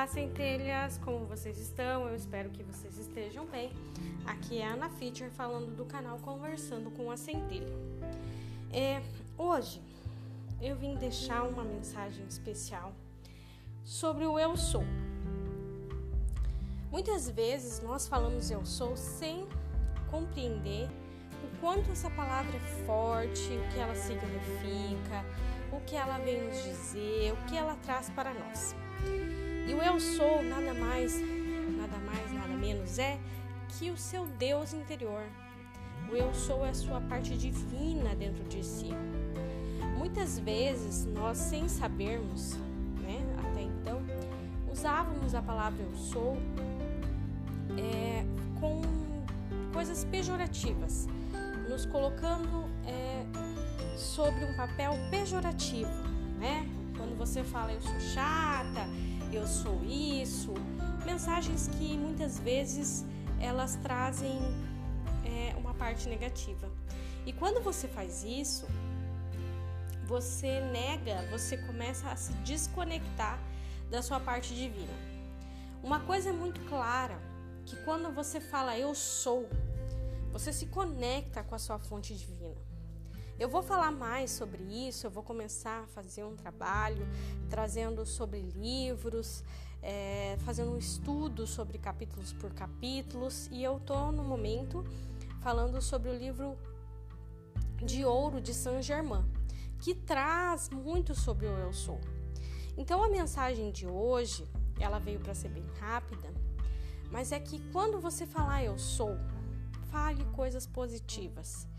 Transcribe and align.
Olá, 0.00 0.06
centelhas, 0.06 0.96
como 0.96 1.26
vocês 1.26 1.58
estão? 1.58 2.08
Eu 2.08 2.16
espero 2.16 2.48
que 2.48 2.62
vocês 2.62 2.96
estejam 2.96 3.44
bem. 3.44 3.70
Aqui 4.24 4.58
é 4.58 4.66
a 4.66 4.72
Ana 4.72 4.88
Feature 4.88 5.28
falando 5.28 5.76
do 5.76 5.84
canal 5.84 6.16
Conversando 6.20 6.90
com 6.90 7.10
a 7.10 7.18
Centelha. 7.18 7.68
É, 8.72 9.02
hoje 9.36 9.82
eu 10.58 10.74
vim 10.74 10.94
deixar 10.94 11.42
uma 11.42 11.62
mensagem 11.62 12.24
especial 12.26 12.94
sobre 13.84 14.24
o 14.24 14.38
eu 14.38 14.56
sou. 14.56 14.84
Muitas 16.90 17.28
vezes 17.28 17.82
nós 17.82 18.08
falamos 18.08 18.50
eu 18.50 18.64
sou 18.64 18.96
sem 18.96 19.46
compreender 20.10 20.88
o 21.44 21.60
quanto 21.60 21.90
essa 21.90 22.08
palavra 22.08 22.56
é 22.56 22.86
forte, 22.86 23.50
o 23.52 23.68
que 23.74 23.78
ela 23.78 23.94
significa, 23.94 25.26
o 25.70 25.78
que 25.82 25.94
ela 25.94 26.16
vem 26.16 26.42
nos 26.42 26.64
dizer, 26.64 27.34
o 27.34 27.44
que 27.44 27.54
ela 27.54 27.76
traz 27.82 28.08
para 28.08 28.32
nós. 28.32 28.74
Eu 29.90 29.98
sou 29.98 30.40
nada 30.44 30.72
mais, 30.72 31.20
nada 31.76 31.98
mais, 32.06 32.32
nada 32.32 32.54
menos 32.54 32.96
é 32.96 33.18
que 33.70 33.90
o 33.90 33.96
seu 33.96 34.24
Deus 34.24 34.72
interior. 34.72 35.24
O 36.08 36.14
eu 36.14 36.32
sou 36.32 36.64
é 36.64 36.68
a 36.68 36.74
sua 36.74 37.00
parte 37.00 37.36
divina 37.36 38.14
dentro 38.14 38.44
de 38.44 38.64
si. 38.64 38.90
Muitas 39.98 40.38
vezes 40.38 41.06
nós, 41.06 41.38
sem 41.38 41.68
sabermos, 41.68 42.54
né, 43.00 43.18
até 43.40 43.62
então, 43.62 44.00
usávamos 44.70 45.34
a 45.34 45.42
palavra 45.42 45.82
eu 45.82 45.92
sou 45.96 46.36
é, 47.76 48.24
com 48.60 48.82
coisas 49.72 50.04
pejorativas, 50.04 51.08
nos 51.68 51.84
colocando 51.84 52.64
é, 52.86 53.26
sobre 53.96 54.44
um 54.44 54.56
papel 54.56 54.92
pejorativo, 55.10 55.90
né? 56.38 56.64
Quando 56.96 57.18
você 57.18 57.42
fala 57.42 57.72
eu 57.72 57.80
sou 57.80 57.98
chata, 57.98 58.59
eu 59.36 59.46
sou 59.46 59.82
isso, 59.84 60.52
mensagens 61.04 61.68
que 61.68 61.96
muitas 61.96 62.38
vezes 62.38 63.04
elas 63.40 63.76
trazem 63.76 64.38
é, 65.24 65.56
uma 65.56 65.74
parte 65.74 66.08
negativa. 66.08 66.70
E 67.24 67.32
quando 67.32 67.62
você 67.62 67.86
faz 67.88 68.24
isso, 68.24 68.66
você 70.06 70.60
nega, 70.72 71.26
você 71.30 71.56
começa 71.56 72.10
a 72.10 72.16
se 72.16 72.32
desconectar 72.44 73.38
da 73.90 74.02
sua 74.02 74.18
parte 74.18 74.54
divina. 74.54 74.92
Uma 75.82 76.00
coisa 76.00 76.30
é 76.30 76.32
muito 76.32 76.60
clara, 76.68 77.18
que 77.64 77.76
quando 77.84 78.12
você 78.12 78.40
fala 78.40 78.76
eu 78.76 78.94
sou, 78.94 79.48
você 80.32 80.52
se 80.52 80.66
conecta 80.66 81.42
com 81.42 81.54
a 81.54 81.58
sua 81.58 81.78
fonte 81.78 82.14
divina. 82.14 82.56
Eu 83.40 83.48
vou 83.48 83.62
falar 83.62 83.90
mais 83.90 84.30
sobre 84.30 84.62
isso, 84.62 85.06
eu 85.06 85.10
vou 85.10 85.22
começar 85.22 85.84
a 85.84 85.86
fazer 85.86 86.22
um 86.22 86.36
trabalho 86.36 87.08
trazendo 87.48 88.04
sobre 88.04 88.42
livros, 88.42 89.42
é, 89.80 90.36
fazendo 90.40 90.72
um 90.72 90.76
estudo 90.76 91.46
sobre 91.46 91.78
capítulos 91.78 92.34
por 92.34 92.52
capítulos, 92.52 93.48
e 93.50 93.64
eu 93.64 93.80
tô 93.80 94.12
no 94.12 94.22
momento 94.22 94.84
falando 95.40 95.80
sobre 95.80 96.10
o 96.10 96.14
livro 96.14 96.54
de 97.82 98.04
ouro 98.04 98.42
de 98.42 98.52
Saint 98.52 98.82
Germain, 98.82 99.24
que 99.80 99.94
traz 99.94 100.68
muito 100.68 101.14
sobre 101.14 101.46
o 101.46 101.56
eu 101.60 101.72
sou. 101.72 101.98
Então 102.76 103.02
a 103.02 103.08
mensagem 103.08 103.72
de 103.72 103.86
hoje, 103.86 104.46
ela 104.78 104.98
veio 104.98 105.18
para 105.18 105.34
ser 105.34 105.48
bem 105.48 105.64
rápida, 105.80 106.30
mas 107.10 107.32
é 107.32 107.40
que 107.40 107.58
quando 107.72 108.02
você 108.02 108.26
falar 108.26 108.62
eu 108.62 108.78
sou, 108.78 109.16
fale 109.90 110.26
coisas 110.26 110.66
positivas. 110.66 111.69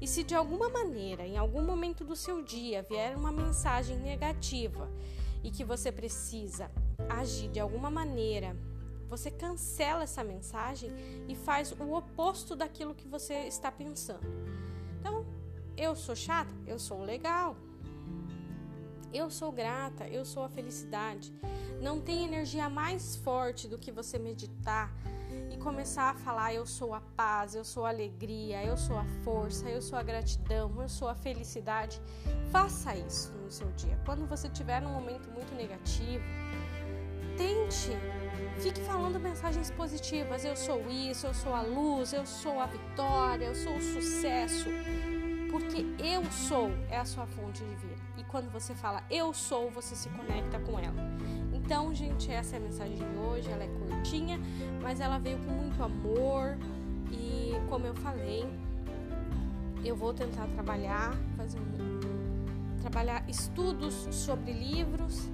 E 0.00 0.06
se 0.06 0.22
de 0.22 0.34
alguma 0.34 0.68
maneira, 0.68 1.26
em 1.26 1.36
algum 1.36 1.62
momento 1.62 2.04
do 2.04 2.14
seu 2.14 2.42
dia, 2.42 2.82
vier 2.82 3.16
uma 3.16 3.32
mensagem 3.32 3.98
negativa 3.98 4.88
e 5.42 5.50
que 5.50 5.64
você 5.64 5.90
precisa 5.90 6.70
agir 7.08 7.48
de 7.48 7.58
alguma 7.58 7.90
maneira, 7.90 8.56
você 9.08 9.30
cancela 9.30 10.02
essa 10.02 10.22
mensagem 10.22 10.90
e 11.26 11.34
faz 11.34 11.72
o 11.72 11.92
oposto 11.94 12.54
daquilo 12.54 12.94
que 12.94 13.08
você 13.08 13.46
está 13.46 13.72
pensando. 13.72 14.26
Então, 15.00 15.24
eu 15.76 15.96
sou 15.96 16.14
chata? 16.14 16.52
Eu 16.66 16.78
sou 16.78 17.02
legal. 17.02 17.56
Eu 19.12 19.30
sou 19.30 19.50
grata, 19.50 20.06
eu 20.06 20.24
sou 20.24 20.44
a 20.44 20.48
felicidade. 20.48 21.32
Não 21.80 22.00
tem 22.00 22.24
energia 22.24 22.68
mais 22.68 23.16
forte 23.16 23.66
do 23.66 23.78
que 23.78 23.90
você 23.90 24.18
meditar 24.18 24.92
e 25.50 25.56
começar 25.56 26.10
a 26.10 26.14
falar: 26.14 26.54
eu 26.54 26.66
sou 26.66 26.94
a 26.94 27.00
paz, 27.16 27.54
eu 27.54 27.64
sou 27.64 27.84
a 27.84 27.90
alegria, 27.90 28.64
eu 28.64 28.76
sou 28.76 28.96
a 28.96 29.04
força, 29.24 29.68
eu 29.68 29.80
sou 29.80 29.98
a 29.98 30.02
gratidão, 30.02 30.70
eu 30.80 30.88
sou 30.88 31.08
a 31.08 31.14
felicidade. 31.14 32.00
Faça 32.50 32.94
isso 32.96 33.32
no 33.32 33.50
seu 33.50 33.70
dia. 33.72 33.98
Quando 34.04 34.26
você 34.26 34.48
tiver 34.48 34.80
num 34.80 34.92
momento 34.92 35.30
muito 35.30 35.54
negativo, 35.54 36.24
tente, 37.36 37.90
fique 38.60 38.80
falando 38.80 39.20
mensagens 39.20 39.70
positivas. 39.70 40.44
Eu 40.44 40.56
sou 40.56 40.88
isso, 40.90 41.26
eu 41.26 41.34
sou 41.34 41.54
a 41.54 41.62
luz, 41.62 42.12
eu 42.12 42.26
sou 42.26 42.58
a 42.60 42.66
vitória, 42.66 43.46
eu 43.46 43.54
sou 43.54 43.76
o 43.76 43.80
sucesso. 43.80 44.68
Porque 45.50 45.84
eu 45.98 46.24
sou 46.30 46.70
é 46.90 46.98
a 46.98 47.04
sua 47.04 47.26
fonte 47.26 47.64
de 47.64 47.74
vida. 47.76 47.96
E 48.16 48.24
quando 48.24 48.50
você 48.50 48.74
fala 48.74 49.02
eu 49.10 49.32
sou, 49.32 49.70
você 49.70 49.94
se 49.94 50.08
conecta 50.10 50.58
com 50.60 50.78
ela. 50.78 50.96
Então, 51.52 51.94
gente, 51.94 52.30
essa 52.30 52.56
é 52.56 52.58
a 52.58 52.62
mensagem 52.62 52.96
de 52.96 53.18
hoje. 53.18 53.50
Ela 53.50 53.64
é 53.64 53.68
curtinha, 53.68 54.38
mas 54.82 55.00
ela 55.00 55.18
veio 55.18 55.38
com 55.38 55.50
muito 55.50 55.82
amor. 55.82 56.56
E 57.10 57.52
como 57.68 57.86
eu 57.86 57.94
falei, 57.94 58.46
eu 59.84 59.96
vou 59.96 60.12
tentar 60.12 60.46
trabalhar, 60.48 61.14
fazer 61.36 61.58
um, 61.58 62.00
trabalhar 62.80 63.24
estudos 63.28 64.06
sobre 64.10 64.52
livros 64.52 65.28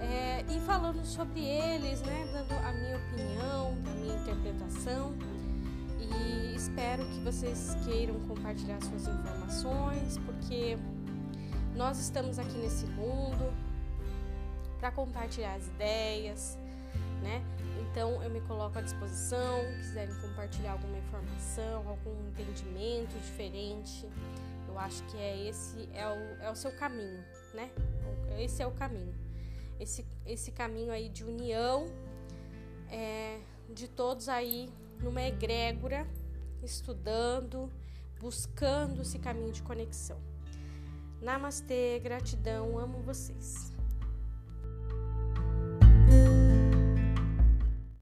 é, 0.00 0.44
e 0.54 0.60
falando 0.60 1.04
sobre 1.04 1.40
eles, 1.40 2.00
né, 2.02 2.28
dando 2.32 2.52
a 2.52 2.72
minha 2.72 2.96
opinião, 2.96 3.76
a 3.86 3.94
minha 4.00 4.16
interpretação. 4.16 5.14
Espero 6.74 7.04
que 7.04 7.20
vocês 7.20 7.76
queiram 7.84 8.18
compartilhar 8.26 8.80
suas 8.82 9.06
informações, 9.06 10.18
porque 10.26 10.76
nós 11.76 12.00
estamos 12.00 12.36
aqui 12.36 12.58
nesse 12.58 12.84
mundo 12.86 13.54
para 14.80 14.90
compartilhar 14.90 15.54
as 15.54 15.68
ideias, 15.68 16.58
né? 17.22 17.40
Então 17.80 18.20
eu 18.24 18.28
me 18.28 18.40
coloco 18.40 18.76
à 18.76 18.82
disposição, 18.82 19.60
quiserem 19.76 20.12
compartilhar 20.16 20.72
alguma 20.72 20.98
informação, 20.98 21.88
algum 21.88 22.10
entendimento 22.30 23.16
diferente, 23.20 24.08
eu 24.66 24.76
acho 24.76 25.00
que 25.04 25.16
é 25.16 25.46
esse 25.46 25.88
é 25.94 26.08
o, 26.08 26.42
é 26.42 26.50
o 26.50 26.56
seu 26.56 26.72
caminho, 26.72 27.24
né? 27.54 27.70
Esse 28.36 28.64
é 28.64 28.66
o 28.66 28.72
caminho, 28.72 29.14
esse, 29.78 30.04
esse 30.26 30.50
caminho 30.50 30.90
aí 30.90 31.08
de 31.08 31.22
união 31.22 31.86
é, 32.90 33.38
de 33.72 33.86
todos 33.86 34.28
aí 34.28 34.68
numa 35.00 35.22
egrégora, 35.22 36.04
estudando, 36.64 37.70
buscando 38.20 39.02
esse 39.02 39.18
caminho 39.18 39.52
de 39.52 39.62
conexão. 39.62 40.18
Namastê, 41.20 42.00
gratidão, 42.02 42.78
amo 42.78 43.02
vocês. 43.02 43.73